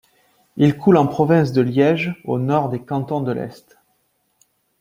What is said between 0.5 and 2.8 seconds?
Il coule en province de Liège au nord